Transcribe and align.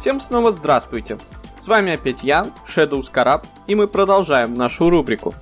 Всем 0.00 0.20
снова 0.20 0.52
здравствуйте! 0.52 1.18
С 1.60 1.66
вами 1.66 1.94
опять 1.94 2.22
я, 2.22 2.46
Shadow 2.72 3.02
Scarab, 3.02 3.44
и 3.66 3.74
мы 3.74 3.88
продолжаем 3.88 4.54
нашу 4.54 4.90
рубрику. 4.90 5.34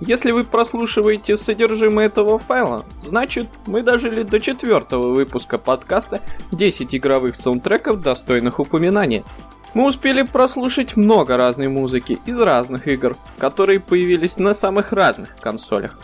Если 0.00 0.32
вы 0.32 0.44
прослушиваете 0.44 1.38
содержимое 1.38 2.06
этого 2.06 2.38
файла, 2.38 2.84
значит 3.02 3.46
мы 3.66 3.82
дожили 3.82 4.22
до 4.22 4.38
четвертого 4.38 5.14
выпуска 5.14 5.56
подкаста 5.56 6.20
10 6.52 6.94
игровых 6.94 7.36
саундтреков, 7.36 8.02
достойных 8.02 8.60
упоминания. 8.60 9.24
Мы 9.72 9.86
успели 9.86 10.22
прослушать 10.22 10.96
много 10.96 11.38
разной 11.38 11.68
музыки 11.68 12.18
из 12.26 12.38
разных 12.38 12.88
игр, 12.88 13.16
которые 13.38 13.80
появились 13.80 14.36
на 14.36 14.52
самых 14.52 14.92
разных 14.92 15.36
консолях. 15.40 15.98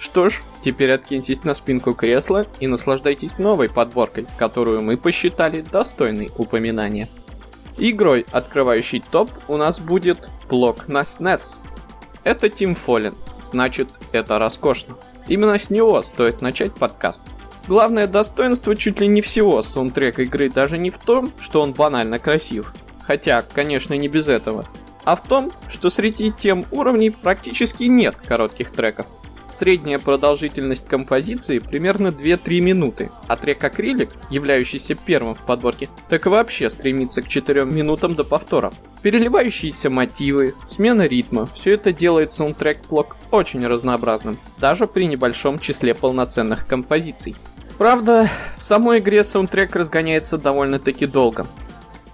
Что 0.00 0.28
ж, 0.28 0.42
теперь 0.64 0.90
откиньтесь 0.90 1.44
на 1.44 1.54
спинку 1.54 1.92
кресла 1.92 2.46
и 2.58 2.66
наслаждайтесь 2.66 3.38
новой 3.38 3.68
подборкой, 3.68 4.26
которую 4.36 4.82
мы 4.82 4.96
посчитали 4.96 5.60
достойной 5.60 6.30
упоминания. 6.36 7.08
Игрой, 7.80 8.26
открывающей 8.32 9.02
топ, 9.08 9.30
у 9.46 9.56
нас 9.56 9.78
будет 9.78 10.18
блок 10.48 10.88
на 10.88 11.02
SNES. 11.02 11.58
Это 12.24 12.48
Team 12.48 12.76
Fallen, 12.76 13.14
значит 13.44 13.88
это 14.10 14.40
роскошно. 14.40 14.96
Именно 15.28 15.58
с 15.58 15.70
него 15.70 16.02
стоит 16.02 16.42
начать 16.42 16.74
подкаст. 16.74 17.22
Главное 17.68 18.08
достоинство 18.08 18.74
чуть 18.74 18.98
ли 18.98 19.06
не 19.06 19.20
всего 19.20 19.62
саундтрека 19.62 20.22
игры 20.22 20.50
даже 20.50 20.76
не 20.76 20.90
в 20.90 20.98
том, 20.98 21.30
что 21.38 21.60
он 21.60 21.72
банально 21.72 22.18
красив, 22.18 22.72
хотя, 23.06 23.42
конечно, 23.42 23.94
не 23.94 24.08
без 24.08 24.26
этого, 24.26 24.66
а 25.04 25.14
в 25.14 25.22
том, 25.22 25.52
что 25.68 25.88
среди 25.88 26.32
тем 26.32 26.64
уровней 26.72 27.10
практически 27.10 27.84
нет 27.84 28.16
коротких 28.16 28.72
треков. 28.72 29.06
Средняя 29.50 29.98
продолжительность 29.98 30.86
композиции 30.86 31.58
примерно 31.58 32.08
2-3 32.08 32.60
минуты, 32.60 33.10
а 33.28 33.36
трек 33.36 33.64
«Акрилик», 33.64 34.10
являющийся 34.30 34.94
первым 34.94 35.34
в 35.34 35.46
подборке, 35.46 35.88
так 36.08 36.26
и 36.26 36.28
вообще 36.28 36.68
стремится 36.68 37.22
к 37.22 37.28
4 37.28 37.64
минутам 37.64 38.14
до 38.14 38.24
повтора. 38.24 38.70
Переливающиеся 39.02 39.88
мотивы, 39.88 40.54
смена 40.66 41.06
ритма– 41.06 41.48
все 41.54 41.72
это 41.72 41.92
делает 41.92 42.32
саундтрек-блок 42.32 43.16
очень 43.30 43.66
разнообразным, 43.66 44.38
даже 44.58 44.86
при 44.86 45.06
небольшом 45.06 45.58
числе 45.58 45.94
полноценных 45.94 46.66
композиций. 46.66 47.34
Правда, 47.78 48.28
в 48.56 48.64
самой 48.64 48.98
игре 48.98 49.22
саундтрек 49.22 49.76
разгоняется 49.76 50.36
довольно-таки 50.36 51.06
долго, 51.06 51.46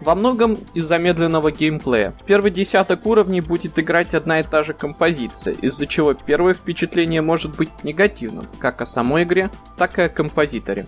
во 0.05 0.15
многом 0.15 0.59
из-за 0.75 0.99
медленного 0.99 1.51
геймплея. 1.51 2.13
Первый 2.27 2.51
десяток 2.51 3.07
уровней 3.07 3.41
будет 3.41 3.79
играть 3.79 4.15
одна 4.15 4.41
и 4.41 4.43
та 4.43 4.63
же 4.63 4.75
композиция, 4.75 5.55
из-за 5.55 5.87
чего 5.87 6.15
первое 6.15 6.55
впечатление 6.55 7.23
может 7.23 7.57
быть 7.57 7.71
негативным, 7.83 8.47
как 8.59 8.83
о 8.83 8.87
самой 8.87 9.25
игре, 9.25 9.51
так 9.79 9.99
и 9.99 10.03
о 10.03 10.09
композиторе. 10.09 10.87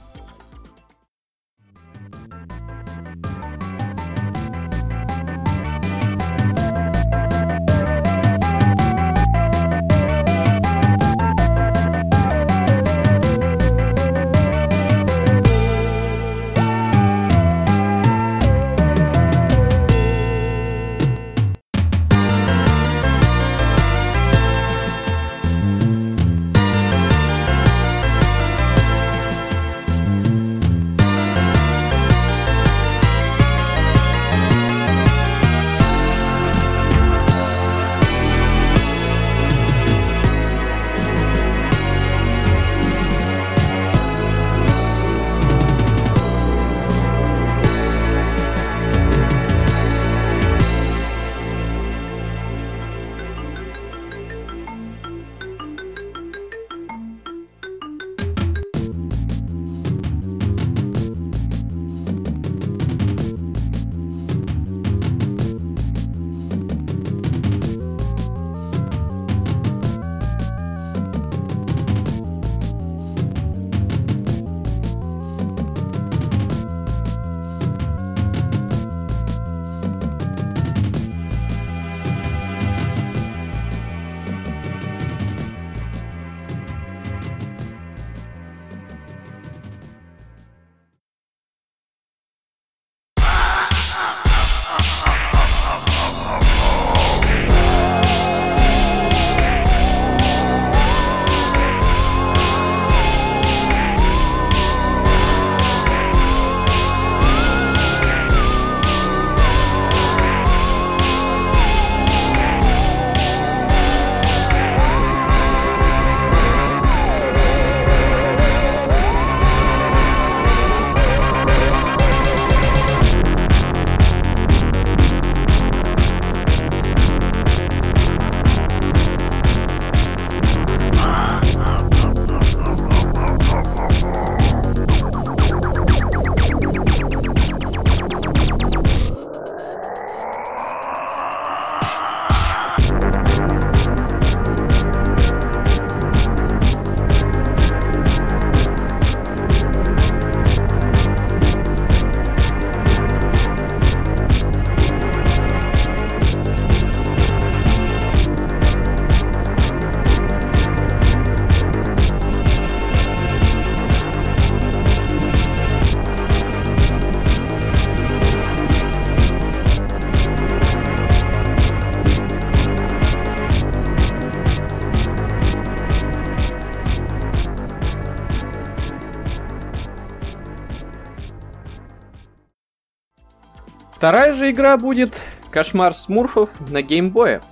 Вторая 184.07 184.35
же 184.35 184.53
игра 184.53 184.77
будет 184.77 185.21
Кошмар 185.51 185.93
Смурфов 185.93 186.51
на 186.71 186.81
геймбое. 186.81 187.43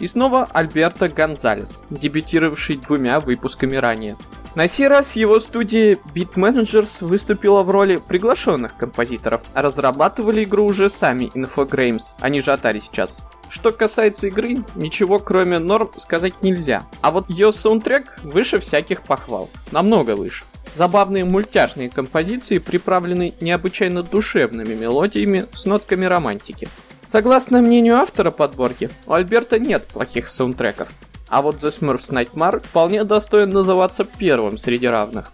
И 0.00 0.08
снова 0.08 0.48
Альберто 0.52 1.08
Гонзалес, 1.08 1.84
дебютировавший 1.88 2.78
двумя 2.78 3.20
выпусками 3.20 3.76
ранее. 3.76 4.16
На 4.56 4.66
сей 4.66 4.88
раз 4.88 5.14
его 5.14 5.38
студия 5.38 5.98
Beat 6.12 6.34
Managers 6.34 7.04
выступила 7.04 7.62
в 7.62 7.70
роли 7.70 8.02
приглашенных 8.08 8.76
композиторов, 8.76 9.42
а 9.54 9.62
разрабатывали 9.62 10.42
игру 10.42 10.64
уже 10.64 10.90
сами 10.90 11.30
Infogrames, 11.32 12.16
они 12.18 12.40
же 12.40 12.50
Atari 12.50 12.80
сейчас. 12.80 13.22
Что 13.48 13.70
касается 13.70 14.26
игры, 14.26 14.64
ничего 14.74 15.20
кроме 15.20 15.60
норм 15.60 15.92
сказать 15.96 16.42
нельзя. 16.42 16.82
А 17.02 17.12
вот 17.12 17.30
ее 17.30 17.52
саундтрек 17.52 18.18
выше 18.24 18.58
всяких 18.58 19.02
похвал. 19.02 19.48
Намного 19.70 20.16
выше. 20.16 20.42
Забавные 20.74 21.24
мультяшные 21.24 21.90
композиции 21.90 22.58
приправлены 22.58 23.34
необычайно 23.40 24.02
душевными 24.02 24.74
мелодиями 24.74 25.46
с 25.52 25.64
нотками 25.64 26.04
романтики. 26.04 26.68
Согласно 27.06 27.60
мнению 27.60 27.96
автора 27.96 28.30
подборки, 28.30 28.88
у 29.06 29.12
Альберта 29.12 29.58
нет 29.58 29.84
плохих 29.86 30.28
саундтреков, 30.28 30.88
а 31.28 31.42
вот 31.42 31.56
The 31.56 31.70
Smurfs 31.70 32.10
Nightmare 32.10 32.60
вполне 32.64 33.02
достоин 33.02 33.50
называться 33.50 34.04
первым 34.04 34.58
среди 34.58 34.86
равных. 34.86 35.32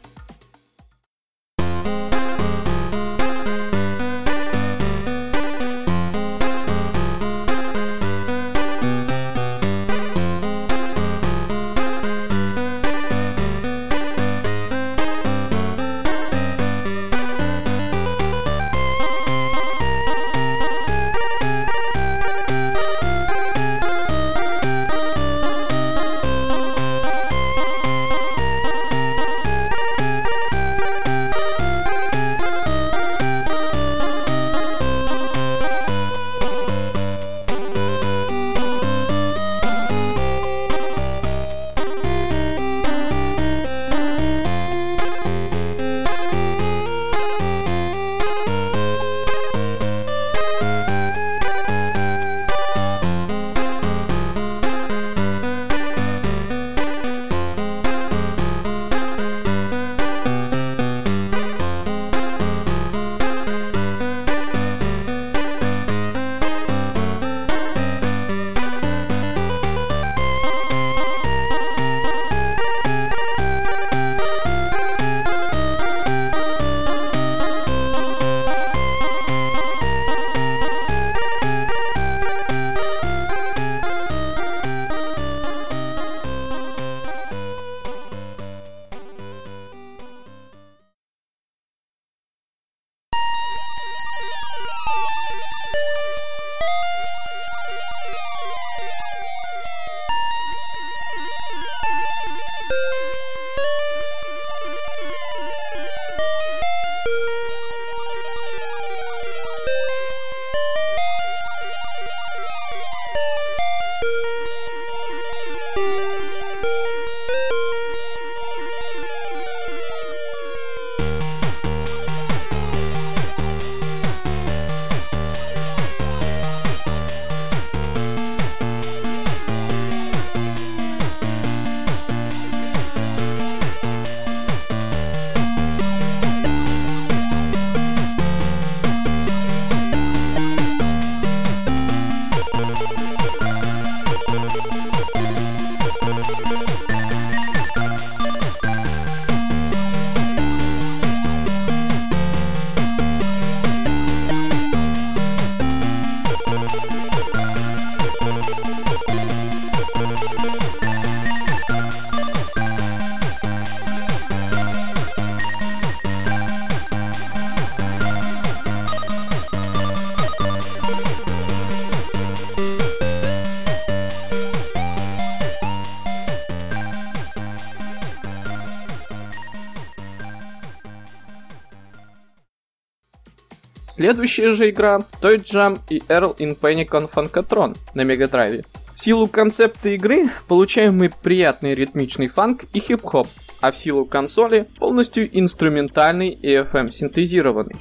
Следующая 183.96 184.52
же 184.52 184.68
игра 184.68 185.00
Toy 185.22 185.36
Jam 185.38 185.78
и 185.88 186.00
Earl 186.00 186.36
in 186.36 186.54
Panic 186.60 186.90
on 186.90 187.10
Funkatron 187.10 187.78
на 187.94 188.02
Мегадрайве. 188.04 188.62
В 188.94 189.00
силу 189.00 189.26
концепта 189.26 189.88
игры 189.88 190.28
получаем 190.48 190.98
мы 190.98 191.10
приятный 191.22 191.72
ритмичный 191.72 192.28
фанк 192.28 192.64
и 192.74 192.78
хип-хоп, 192.78 193.26
а 193.62 193.72
в 193.72 193.76
силу 193.78 194.04
консоли 194.04 194.68
полностью 194.78 195.26
инструментальный 195.40 196.28
и 196.28 196.56
FM 196.56 196.90
синтезированный. 196.90 197.76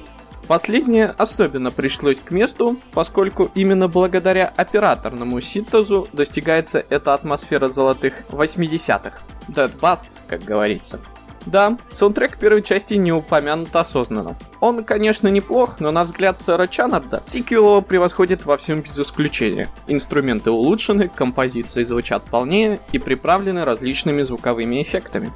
Последнее 0.48 1.14
особенно 1.18 1.70
пришлось 1.70 2.20
к 2.20 2.30
месту, 2.30 2.78
поскольку 2.94 3.50
именно 3.54 3.86
благодаря 3.86 4.50
операторному 4.56 5.38
синтезу 5.42 6.08
достигается 6.14 6.82
эта 6.88 7.12
атмосфера 7.12 7.68
золотых 7.68 8.22
80-х. 8.30 9.18
Dead 9.48 9.70
Bass, 9.78 10.18
как 10.28 10.44
говорится. 10.44 10.98
Да, 11.46 11.78
саундтрек 11.94 12.38
первой 12.38 12.62
части 12.62 12.94
не 12.94 13.12
упомянут 13.12 13.74
осознанно. 13.74 14.36
Он, 14.60 14.82
конечно, 14.84 15.28
неплох, 15.28 15.78
но 15.78 15.92
на 15.92 16.02
взгляд 16.02 16.40
сэра 16.40 16.66
Чанарда, 16.66 17.22
сиквел 17.24 17.82
превосходит 17.82 18.44
во 18.44 18.56
всем 18.56 18.80
без 18.80 18.98
исключения. 18.98 19.68
Инструменты 19.86 20.50
улучшены, 20.50 21.08
композиции 21.08 21.84
звучат 21.84 22.24
полнее 22.24 22.80
и 22.90 22.98
приправлены 22.98 23.64
различными 23.64 24.22
звуковыми 24.22 24.82
эффектами. 24.82 25.32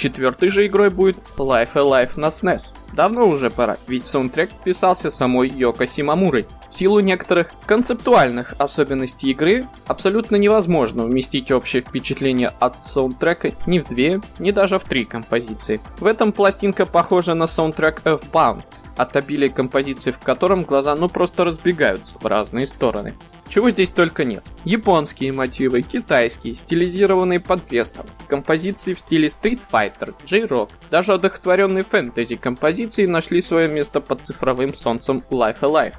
Четвертой 0.00 0.48
же 0.48 0.66
игрой 0.66 0.88
будет 0.88 1.18
Life 1.36 1.74
Alive 1.74 2.12
на 2.16 2.28
SNES. 2.28 2.72
Давно 2.94 3.28
уже 3.28 3.50
пора, 3.50 3.76
ведь 3.86 4.06
саундтрек 4.06 4.50
писался 4.64 5.10
самой 5.10 5.50
Йоко 5.50 5.86
Симамурой. 5.86 6.46
В 6.70 6.74
силу 6.74 7.00
некоторых 7.00 7.50
концептуальных 7.66 8.54
особенностей 8.56 9.30
игры, 9.32 9.66
абсолютно 9.86 10.36
невозможно 10.36 11.04
вместить 11.04 11.52
общее 11.52 11.82
впечатление 11.82 12.50
от 12.60 12.82
саундтрека 12.82 13.52
ни 13.66 13.80
в 13.80 13.88
две, 13.88 14.22
ни 14.38 14.52
даже 14.52 14.78
в 14.78 14.84
три 14.84 15.04
композиции. 15.04 15.82
В 15.98 16.06
этом 16.06 16.32
пластинка 16.32 16.86
похожа 16.86 17.34
на 17.34 17.46
саундтрек 17.46 18.00
F-Bound, 18.06 18.62
от 18.96 19.16
обилия 19.16 19.50
композиций 19.50 20.12
в 20.12 20.18
котором 20.18 20.62
глаза 20.62 20.94
ну 20.94 21.10
просто 21.10 21.44
разбегаются 21.44 22.16
в 22.18 22.24
разные 22.24 22.66
стороны. 22.66 23.14
Чего 23.50 23.68
здесь 23.70 23.90
только 23.90 24.24
нет. 24.24 24.44
Японские 24.64 25.32
мотивы, 25.32 25.82
китайские, 25.82 26.54
стилизированные 26.54 27.40
под 27.40 27.68
вестерн, 27.68 28.06
композиции 28.28 28.94
в 28.94 29.00
стиле 29.00 29.26
Street 29.26 29.58
Fighter, 29.72 30.14
J-Rock, 30.24 30.70
даже 30.88 31.14
одухотворенные 31.14 31.82
фэнтези 31.82 32.36
композиции 32.36 33.06
нашли 33.06 33.42
свое 33.42 33.68
место 33.68 34.00
под 34.00 34.24
цифровым 34.24 34.72
солнцем 34.74 35.24
Life 35.30 35.60
Alive. 35.62 35.96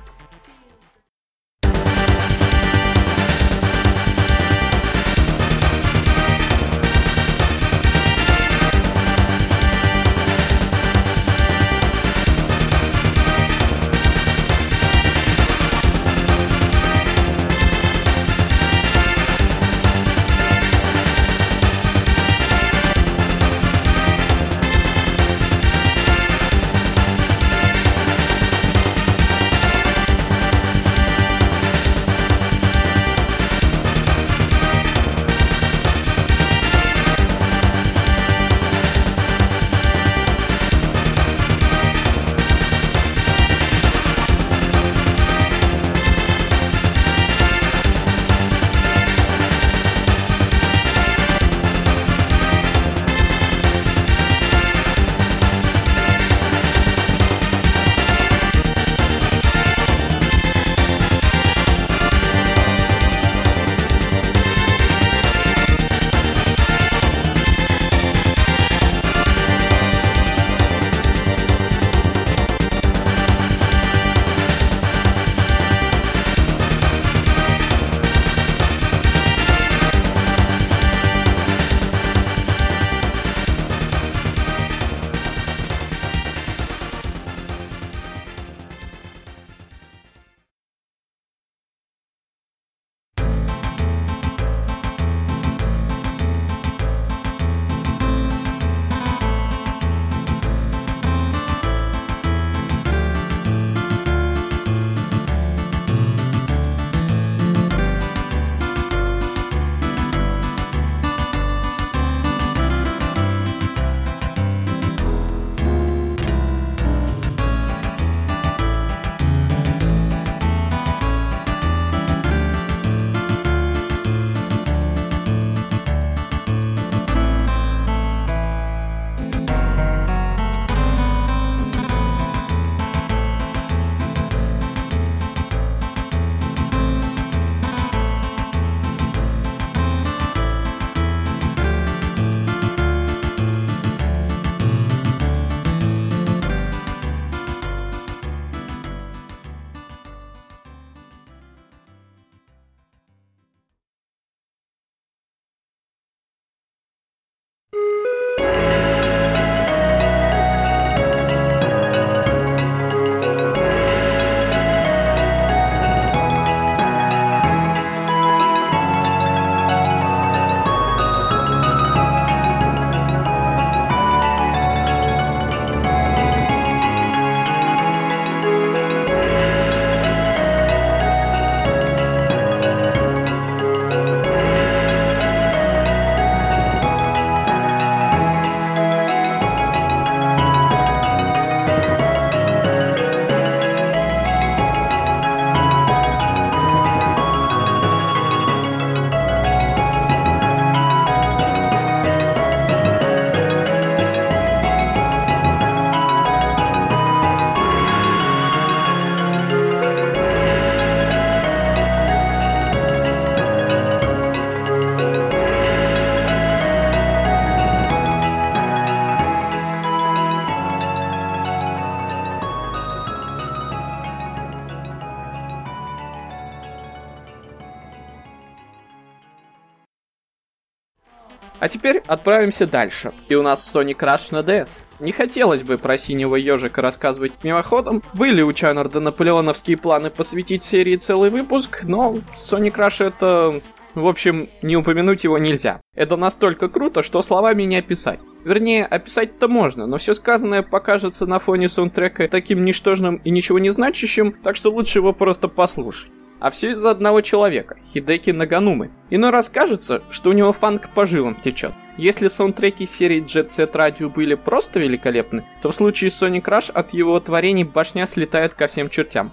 Теперь 231.71 232.03
отправимся 232.05 232.67
дальше. 232.67 233.13
И 233.29 233.35
у 233.35 233.41
нас 233.41 233.75
Sonic 233.75 233.97
Rush 233.97 234.27
на 234.31 234.39
DS. 234.39 234.81
Не 234.99 235.11
хотелось 235.11 235.63
бы 235.63 235.77
про 235.77 235.97
синего 235.97 236.35
ежика 236.35 236.81
рассказывать 236.81 237.31
мимоходом. 237.43 238.03
Были 238.13 238.41
у 238.41 238.53
Чанарда 238.53 238.99
наполеоновские 238.99 239.77
планы 239.77 240.09
посвятить 240.09 240.63
серии 240.63 240.97
целый 240.97 241.29
выпуск, 241.29 241.81
но 241.83 242.19
Sonic 242.37 242.75
Rush 242.75 243.05
это... 243.05 243.61
В 243.93 244.07
общем, 244.07 244.49
не 244.61 244.77
упомянуть 244.77 245.25
его 245.25 245.37
нельзя. 245.37 245.81
Это 245.95 246.15
настолько 246.15 246.69
круто, 246.69 247.03
что 247.03 247.21
словами 247.21 247.63
не 247.63 247.75
описать. 247.75 248.21
Вернее, 248.45 248.85
описать-то 248.85 249.49
можно, 249.49 249.85
но 249.85 249.97
все 249.97 250.13
сказанное 250.13 250.61
покажется 250.61 251.25
на 251.25 251.39
фоне 251.39 251.67
саундтрека 251.67 252.29
таким 252.29 252.63
ничтожным 252.63 253.17
и 253.17 253.29
ничего 253.29 253.59
не 253.59 253.69
значащим, 253.69 254.31
так 254.31 254.55
что 254.55 254.71
лучше 254.71 254.99
его 254.99 255.11
просто 255.11 255.49
послушать. 255.49 256.09
А 256.41 256.49
все 256.49 256.71
из-за 256.71 256.89
одного 256.89 257.21
человека, 257.21 257.77
Хидеки 257.93 258.31
Наганумы. 258.31 258.89
Иной 259.11 259.29
раз 259.29 259.47
кажется, 259.47 260.01
что 260.09 260.31
у 260.31 260.33
него 260.33 260.51
фанк 260.51 260.89
по 260.89 261.05
жилам 261.05 261.35
течет. 261.35 261.71
Если 261.97 262.29
саундтреки 262.29 262.87
серии 262.87 263.23
Jet 263.23 263.45
Set 263.45 263.73
Radio 263.73 264.09
были 264.09 264.33
просто 264.33 264.79
великолепны, 264.79 265.45
то 265.61 265.69
в 265.69 265.75
случае 265.75 266.09
Sonic 266.09 266.45
Rush 266.45 266.71
от 266.71 266.95
его 266.95 267.19
творений 267.19 267.63
башня 267.63 268.07
слетает 268.07 268.55
ко 268.55 268.65
всем 268.65 268.89
чертям. 268.89 269.31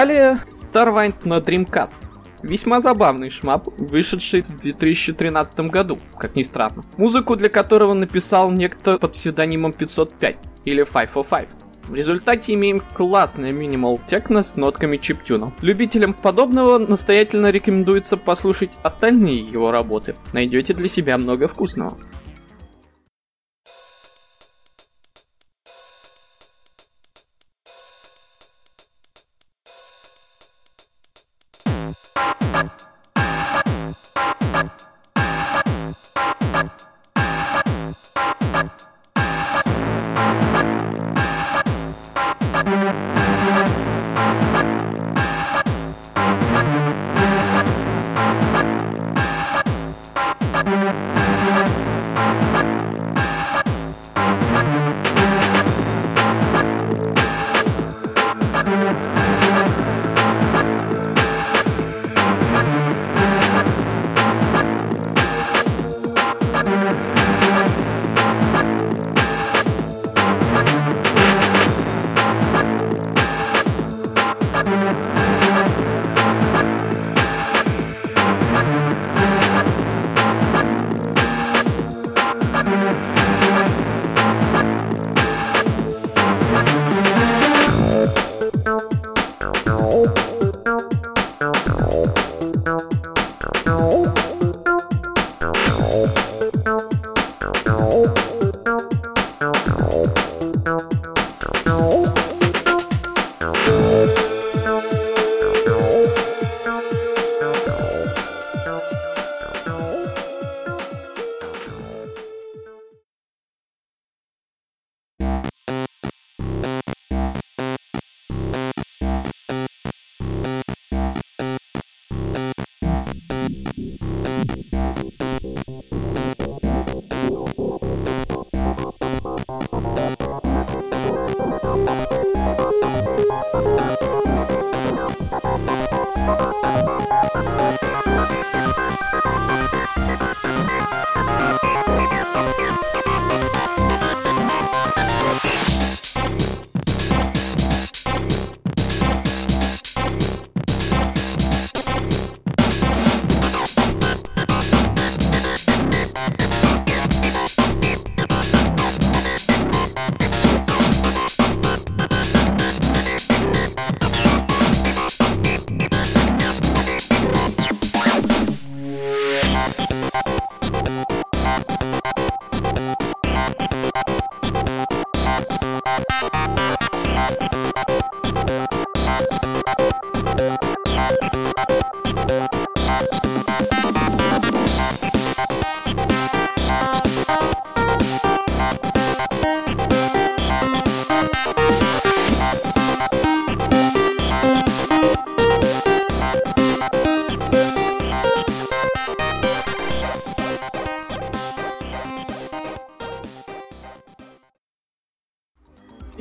Далее 0.00 0.38
Starwind 0.56 1.28
на 1.28 1.40
Dreamcast. 1.40 1.96
Весьма 2.42 2.80
забавный 2.80 3.28
шмап, 3.28 3.68
вышедший 3.76 4.40
в 4.40 4.58
2013 4.58 5.60
году, 5.68 5.98
как 6.16 6.36
ни 6.36 6.42
странно. 6.42 6.84
Музыку 6.96 7.36
для 7.36 7.50
которого 7.50 7.92
написал 7.92 8.50
некто 8.50 8.96
под 8.96 9.12
псевдонимом 9.12 9.74
505 9.74 10.38
или 10.64 10.84
505. 10.84 11.48
В 11.86 11.94
результате 11.94 12.54
имеем 12.54 12.80
классное 12.94 13.52
минимал 13.52 14.00
техно 14.08 14.42
с 14.42 14.56
нотками 14.56 14.96
чиптюна. 14.96 15.52
Любителям 15.60 16.14
подобного 16.14 16.78
настоятельно 16.78 17.50
рекомендуется 17.50 18.16
послушать 18.16 18.70
остальные 18.82 19.40
его 19.40 19.70
работы. 19.70 20.16
Найдете 20.32 20.72
для 20.72 20.88
себя 20.88 21.18
много 21.18 21.46
вкусного. 21.46 21.98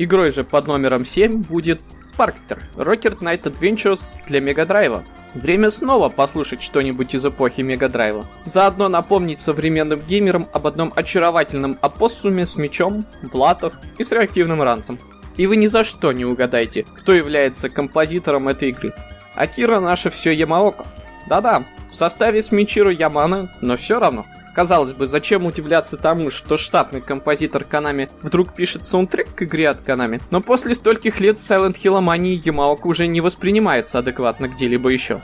Игрой 0.02 0.32
же 0.32 0.46
под 0.46 0.66
номером 0.66 1.04
7 1.04 1.42
будет 1.44 1.82
Sparkster 2.00 2.64
Rocket 2.78 3.20
Knight 3.20 3.44
Adventures 3.44 4.18
для 4.30 4.40
Мегадрайва. 4.40 5.04
Время 5.36 5.70
снова 5.70 6.08
послушать 6.08 6.62
что-нибудь 6.64 7.14
из 7.14 7.26
эпохи 7.26 7.60
Мегадрайва. 7.60 8.26
Заодно 8.46 8.88
напомнить 8.88 9.42
современным 9.42 10.00
геймерам 10.00 10.48
об 10.54 10.68
одном 10.68 10.94
очаровательном 10.96 11.78
опоссуме 11.82 12.46
с 12.46 12.56
мечом, 12.56 13.06
в 13.22 13.36
латах 13.36 13.74
и 13.98 14.06
с 14.06 14.14
реактивным 14.14 14.64
ранцем. 14.64 14.98
И 15.36 15.46
вы 15.48 15.58
ни 15.58 15.68
за 15.68 15.84
что 15.84 16.14
не 16.14 16.24
угадаете, 16.24 16.86
кто 16.96 17.14
является 17.14 17.68
композитором 17.68 18.48
этой 18.48 18.70
игры. 18.70 18.94
Акира 19.36 19.82
наше 19.82 20.10
все 20.12 20.32
Ямаоко. 20.32 20.86
Да-да, 21.28 21.66
в 21.92 21.96
составе 21.96 22.42
с 22.42 22.54
Мичиро 22.54 22.90
Ямана, 22.90 23.54
но 23.60 23.76
все 23.76 24.00
равно. 24.00 24.26
Казалось 24.54 24.94
бы, 24.94 25.08
зачем 25.08 25.46
удивляться 25.46 25.96
тому, 25.98 26.30
что 26.30 26.58
штатный 26.58 27.02
композитор 27.02 27.66
Konami 27.70 28.10
вдруг 28.22 28.54
пишет 28.54 28.86
саундтрек 28.86 29.34
к 29.34 29.44
игре 29.44 29.70
от 29.70 29.88
Konami, 29.88 30.22
но 30.32 30.42
после 30.42 30.76
стольких 30.76 31.20
лет 31.20 31.38
Silent 31.38 31.76
Hill 31.82 32.02
мании 32.02 32.42
Ямаока 32.44 32.88
уже 32.88 33.08
не 33.08 33.22
воспринимается 33.22 34.00
адекватно 34.00 34.48
где-либо 34.48 34.90
еще. 34.90 35.22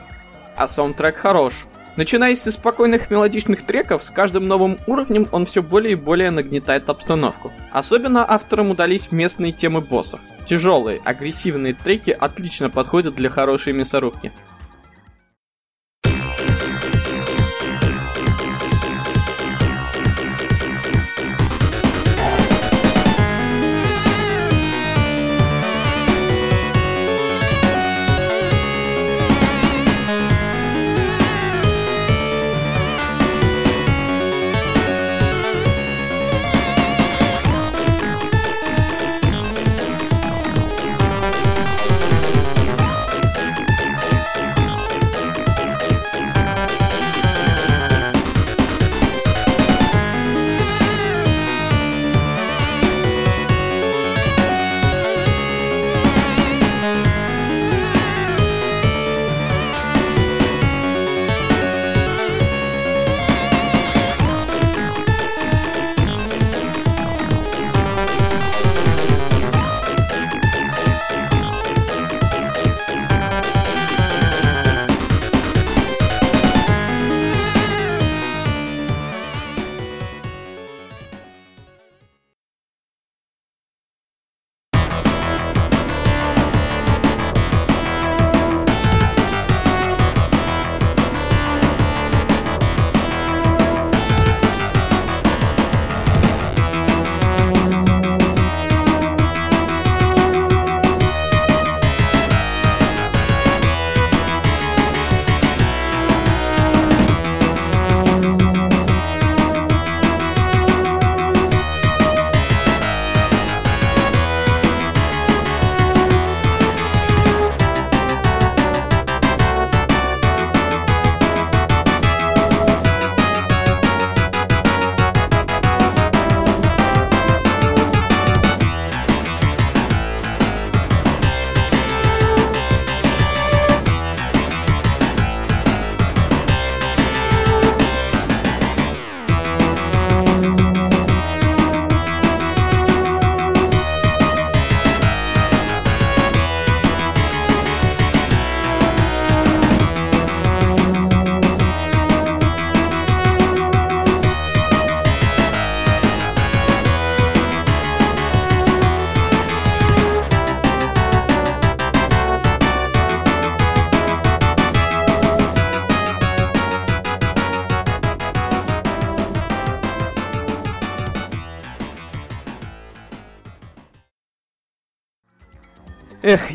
А 0.55 0.67
саундтрек 0.67 1.17
хорош. 1.17 1.65
Начиная 1.97 2.35
с 2.35 2.51
спокойных 2.51 3.09
мелодичных 3.09 3.65
треков, 3.65 4.03
с 4.03 4.09
каждым 4.09 4.47
новым 4.47 4.77
уровнем 4.85 5.29
он 5.31 5.45
все 5.45 5.61
более 5.61 5.93
и 5.93 5.95
более 5.95 6.29
нагнетает 6.29 6.89
обстановку. 6.89 7.53
Особенно 7.71 8.29
авторам 8.29 8.71
удались 8.71 9.13
местные 9.13 9.53
темы 9.53 9.79
боссов. 9.79 10.19
Тяжелые, 10.45 10.99
агрессивные 11.05 11.73
треки 11.73 12.11
отлично 12.11 12.69
подходят 12.69 13.15
для 13.15 13.29
хорошей 13.29 13.71
мясорубки. 13.71 14.33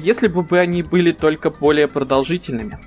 Если 0.01 0.29
бы 0.29 0.59
они 0.59 0.83
были 0.83 1.13
только 1.13 1.51
более 1.51 1.89
продолжительными. 1.89 2.79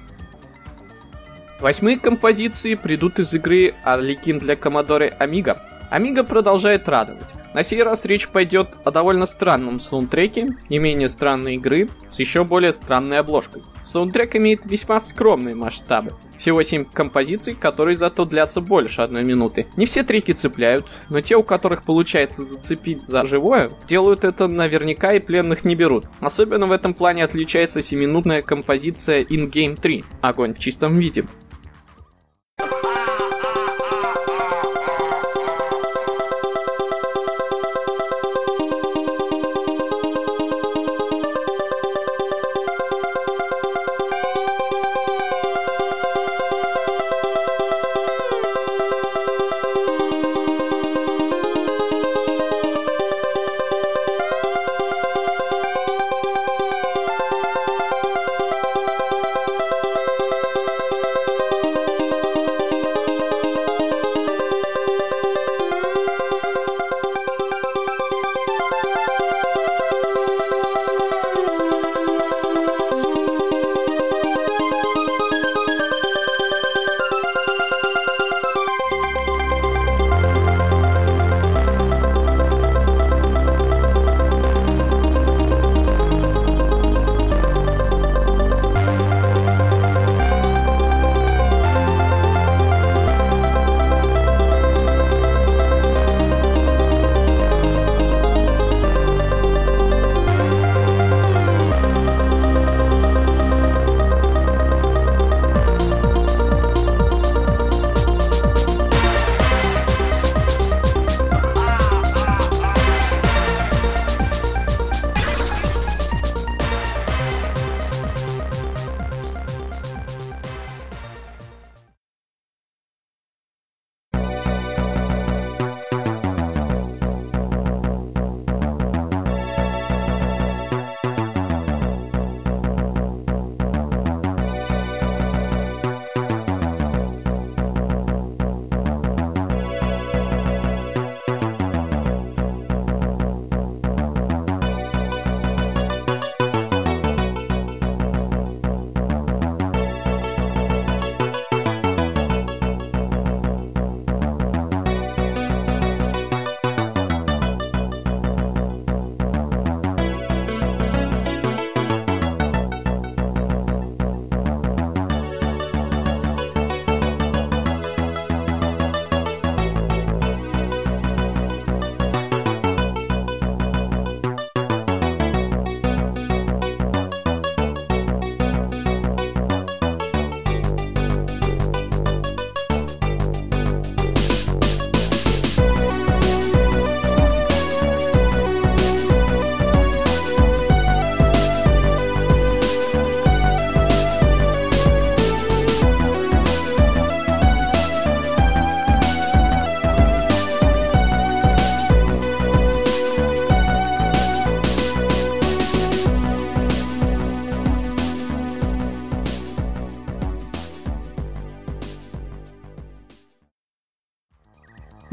Восьмые 1.59 1.97
композиции 1.97 2.75
придут 2.75 3.19
из 3.19 3.33
игры 3.33 3.73
Arlequin 3.85 4.39
для 4.39 4.55
Commodore 4.55 5.17
Amiga. 5.17 5.57
Amiga 5.91 6.23
продолжает 6.23 6.89
радовать. 6.89 7.23
На 7.53 7.63
сей 7.63 7.83
раз 7.83 8.05
речь 8.05 8.29
пойдет 8.29 8.69
о 8.83 8.89
довольно 8.89 9.27
странном 9.27 9.79
саундтреке, 9.79 10.55
не 10.69 10.79
менее 10.79 11.07
странной 11.07 11.55
игры, 11.55 11.87
с 12.11 12.19
еще 12.19 12.43
более 12.43 12.73
странной 12.73 13.19
обложкой. 13.19 13.61
Саундтрек 13.83 14.35
имеет 14.35 14.65
весьма 14.65 14.99
скромные 14.99 15.53
масштабы. 15.53 16.13
Всего 16.39 16.63
7 16.63 16.85
композиций, 16.85 17.55
которые 17.55 17.95
зато 17.95 18.25
длятся 18.25 18.59
больше 18.59 19.01
одной 19.01 19.23
минуты. 19.23 19.67
Не 19.77 19.85
все 19.85 20.03
треки 20.03 20.31
цепляют, 20.31 20.87
но 21.09 21.21
те, 21.21 21.35
у 21.37 21.43
которых 21.43 21.83
получается 21.83 22.43
зацепить 22.43 23.03
за 23.03 23.25
живое, 23.25 23.69
делают 23.87 24.23
это 24.23 24.47
наверняка 24.47 25.13
и 25.13 25.19
пленных 25.19 25.63
не 25.63 25.75
берут. 25.75 26.05
Особенно 26.19 26.65
в 26.65 26.71
этом 26.71 26.93
плане 26.93 27.23
отличается 27.23 27.79
7-минутная 27.79 28.41
композиция 28.41 29.23
In 29.23 29.49
Game 29.49 29.79
3 29.79 30.03
«Огонь 30.21 30.53
в 30.53 30.59
чистом 30.59 30.97
виде». 30.97 31.25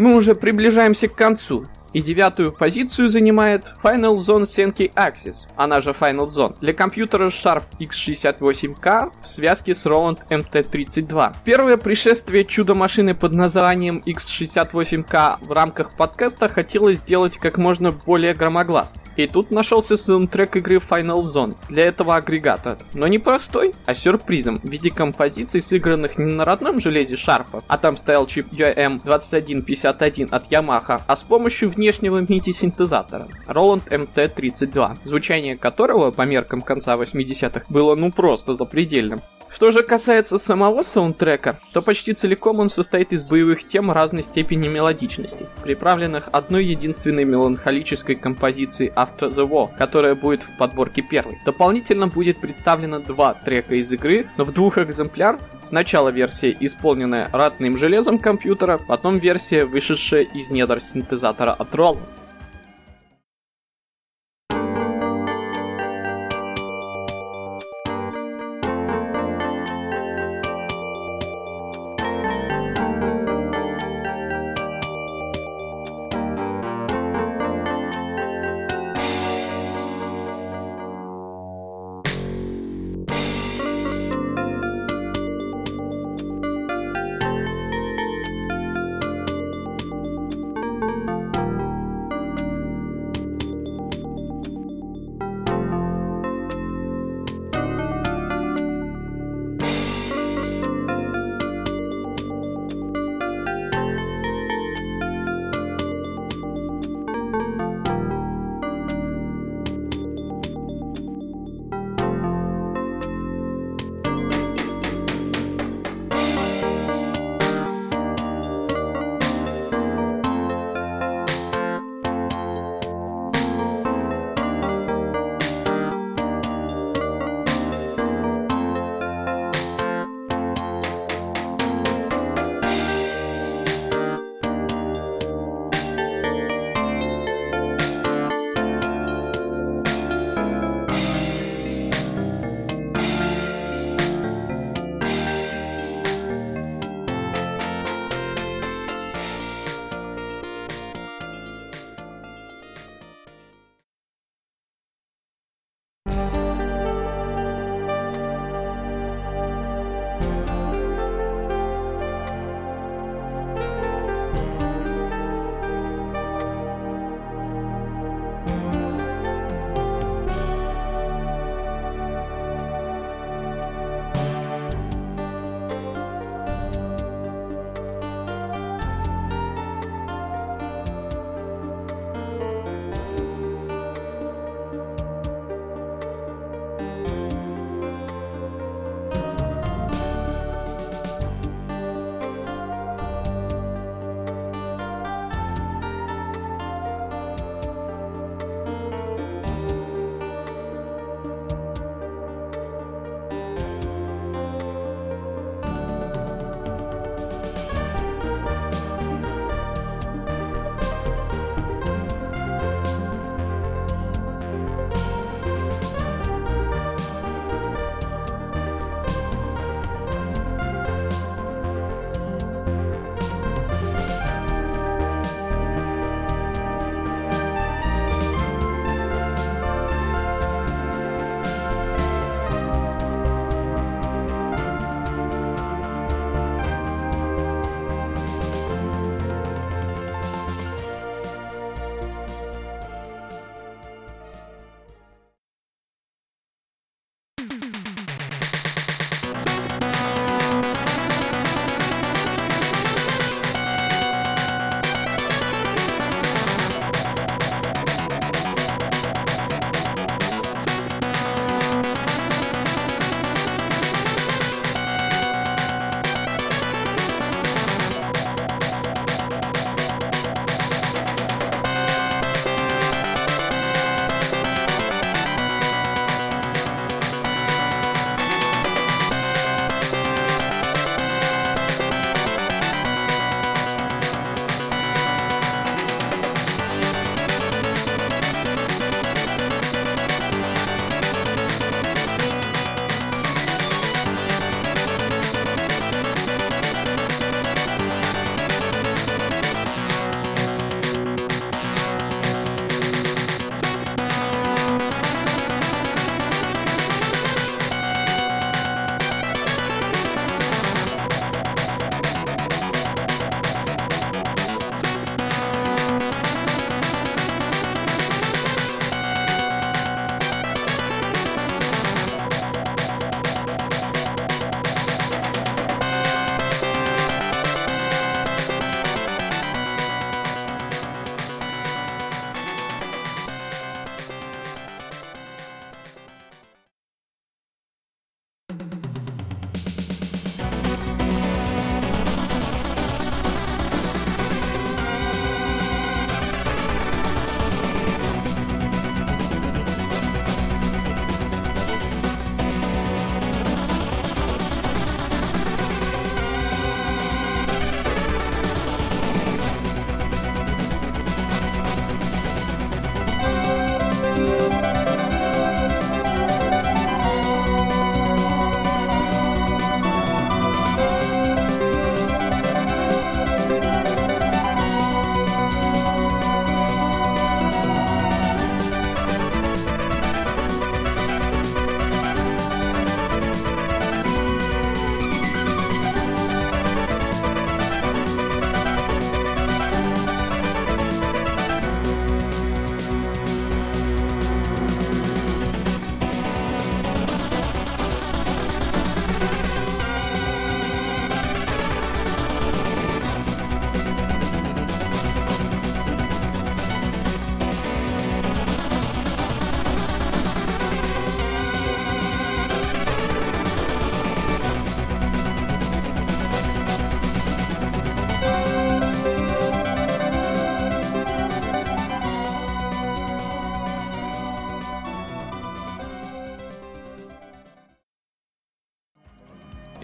Мы 0.00 0.14
уже 0.14 0.34
приближаемся 0.34 1.08
к 1.08 1.14
концу. 1.14 1.66
И 1.92 2.00
девятую 2.00 2.52
позицию 2.52 3.08
занимает 3.08 3.72
Final 3.82 4.16
Zone 4.16 4.42
Senki 4.42 4.92
Axis, 4.94 5.48
она 5.56 5.80
же 5.80 5.90
Final 5.90 6.26
Zone, 6.26 6.56
для 6.60 6.72
компьютера 6.72 7.26
Sharp 7.28 7.64
X68K 7.80 9.12
в 9.22 9.28
связке 9.28 9.74
с 9.74 9.86
Roland 9.86 10.20
MT32. 10.30 11.34
Первое 11.44 11.76
пришествие 11.76 12.44
чудо-машины 12.44 13.14
под 13.14 13.32
названием 13.32 14.02
X68K 14.06 15.38
в 15.40 15.52
рамках 15.52 15.96
подкаста 15.96 16.48
хотелось 16.48 16.98
сделать 16.98 17.38
как 17.38 17.58
можно 17.58 17.92
более 17.92 18.34
громогласно. 18.34 19.00
И 19.16 19.26
тут 19.26 19.50
нашелся 19.50 19.96
саундтрек 19.96 20.56
игры 20.56 20.76
Final 20.76 21.22
Zone 21.24 21.56
для 21.68 21.86
этого 21.86 22.16
агрегата. 22.16 22.78
Но 22.94 23.06
не 23.08 23.18
простой, 23.18 23.74
а 23.84 23.94
сюрпризом 23.94 24.60
в 24.60 24.68
виде 24.68 24.90
композиций, 24.90 25.60
сыгранных 25.60 26.18
не 26.18 26.32
на 26.32 26.44
родном 26.44 26.80
железе 26.80 27.16
Шарпа, 27.16 27.62
а 27.66 27.78
там 27.78 27.96
стоял 27.96 28.26
чип 28.26 28.46
UM2151 28.52 30.28
от 30.30 30.50
Yamaha, 30.50 31.02
а 31.06 31.16
с 31.16 31.22
помощью 31.22 31.68
внешнего 31.80 32.20
MIDI-синтезатора 32.20 33.26
Roland 33.48 33.88
MT32, 33.88 34.98
звучание 35.04 35.56
которого 35.56 36.10
по 36.10 36.22
меркам 36.26 36.60
конца 36.60 36.94
80-х 36.96 37.64
было 37.70 37.94
ну 37.94 38.12
просто 38.12 38.52
запредельным. 38.52 39.22
Что 39.52 39.72
же 39.72 39.82
касается 39.82 40.38
самого 40.38 40.82
саундтрека, 40.82 41.58
то 41.72 41.82
почти 41.82 42.14
целиком 42.14 42.60
он 42.60 42.70
состоит 42.70 43.12
из 43.12 43.24
боевых 43.24 43.66
тем 43.66 43.90
разной 43.90 44.22
степени 44.22 44.68
мелодичности, 44.68 45.46
приправленных 45.62 46.28
одной 46.32 46.64
единственной 46.64 47.24
меланхолической 47.24 48.14
композицией 48.14 48.92
After 48.94 49.28
the 49.28 49.46
War, 49.48 49.68
которая 49.76 50.14
будет 50.14 50.42
в 50.42 50.56
подборке 50.56 51.02
первой. 51.02 51.38
Дополнительно 51.44 52.06
будет 52.06 52.40
представлено 52.40 53.00
два 53.00 53.34
трека 53.34 53.74
из 53.74 53.92
игры, 53.92 54.30
но 54.36 54.44
в 54.44 54.52
двух 54.52 54.78
экземплярах. 54.78 55.40
Сначала 55.60 56.10
версия, 56.10 56.56
исполненная 56.58 57.28
ратным 57.32 57.76
железом 57.76 58.18
компьютера, 58.18 58.78
потом 58.78 59.18
версия, 59.18 59.64
вышедшая 59.64 60.22
из 60.22 60.50
недр 60.50 60.80
синтезатора 60.80 61.52
от 61.52 61.74
Roland. 61.74 62.19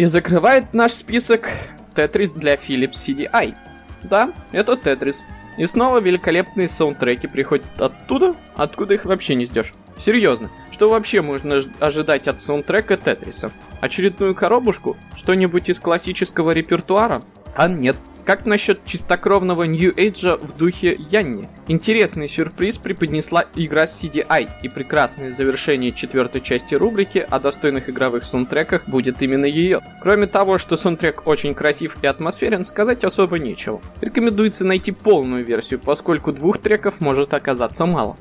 Закрывает 0.07 0.73
наш 0.73 0.93
список 0.93 1.49
Тетрис 1.97 2.31
для 2.31 2.55
Philips 2.55 2.93
CDI. 2.93 3.57
Да, 4.05 4.33
это 4.53 4.77
Тетрис. 4.77 5.25
И 5.59 5.67
снова 5.67 5.99
великолепные 5.99 6.69
саундтреки 6.69 7.27
приходят 7.27 7.67
оттуда, 7.77 8.37
откуда 8.55 8.95
их 8.95 9.05
вообще 9.05 9.35
не 9.35 9.47
ждешь. 9.47 9.75
Серьезно, 9.99 10.49
что 10.71 10.91
вообще 10.91 11.23
можно 11.23 11.61
ожидать 11.81 12.29
от 12.29 12.41
саундтрека 12.41 12.97
Тетриса? 12.97 13.51
Очередную 13.81 14.37
коробушку? 14.37 14.97
Что-нибудь 15.17 15.71
из 15.71 15.81
классического 15.81 16.53
репертуара? 16.53 17.25
А 17.57 17.67
нет, 17.69 17.97
как 18.27 18.45
насчет 18.45 18.85
чистокровного 18.85 19.67
Age 19.67 20.45
в 20.45 20.57
духе 20.57 20.97
Янни? 21.11 21.49
Интересный 21.69 22.29
сюрприз 22.29 22.79
преподнесла 22.79 23.45
игра 23.55 23.85
CDI, 23.85 24.49
и 24.63 24.69
прекрасное 24.69 25.31
завершение 25.31 25.93
четвертой 25.93 26.41
части 26.41 26.75
рубрики 26.75 27.25
о 27.31 27.39
достойных 27.39 27.89
игровых 27.89 28.25
саундтреках 28.25 28.89
будет 28.89 29.23
именно 29.23 29.45
ее. 29.45 29.81
Кроме 30.03 30.27
того, 30.27 30.59
что 30.59 30.77
саундтрек 30.77 31.25
очень 31.29 31.55
красив 31.55 31.99
и 32.03 32.09
атмосферен, 32.09 32.65
сказать 32.65 33.05
особо 33.05 33.39
нечего. 33.39 33.81
Рекомендуется 34.01 34.65
найти 34.65 34.91
полную 34.91 35.45
версию, 35.45 35.79
поскольку 35.79 36.33
двух 36.33 36.59
треков 36.59 37.01
может 37.01 37.33
оказаться 37.33 37.87
мало. 37.87 38.17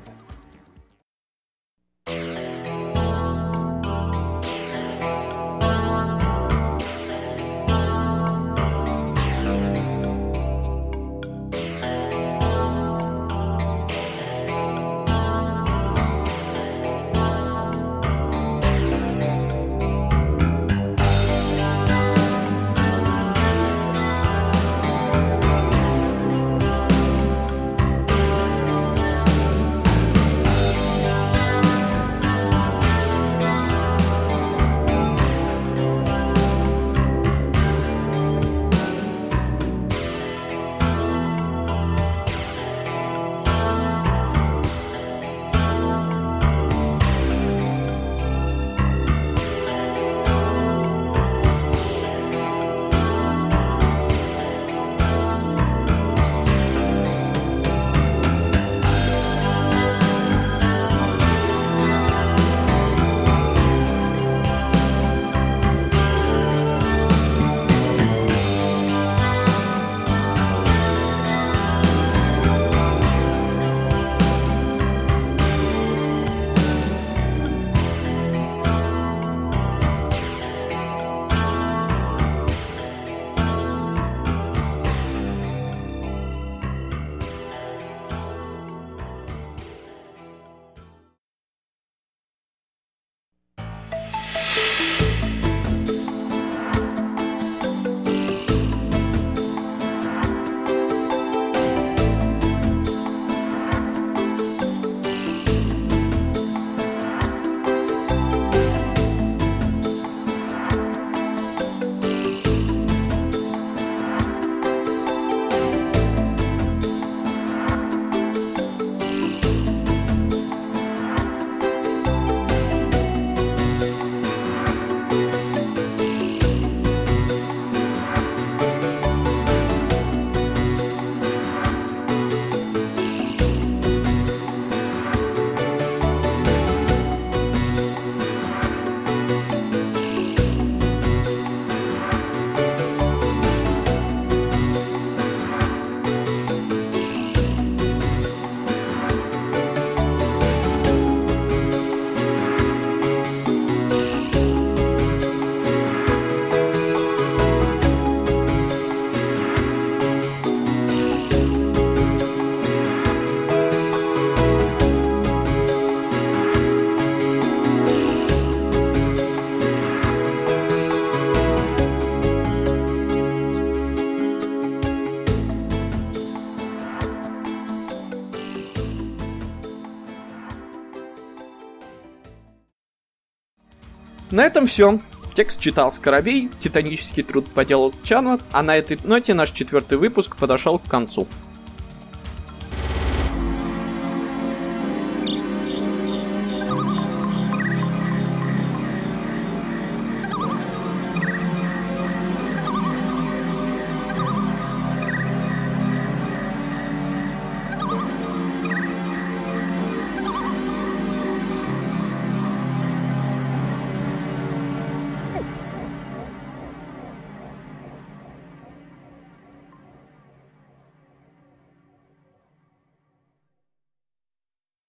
На 184.36 184.44
этом 184.44 184.68
все. 184.68 185.00
Текст 185.34 185.62
читал 185.62 185.94
Скоробей, 185.94 186.50
титанический 186.60 187.24
труд 187.24 187.48
поделал 187.48 187.94
Чанват, 188.04 188.42
а 188.52 188.64
на 188.64 188.76
этой 188.76 189.00
ноте 189.06 189.34
наш 189.34 189.52
четвертый 189.52 189.98
выпуск 189.98 190.36
подошел 190.36 190.78
к 190.78 190.90
концу. 190.90 191.26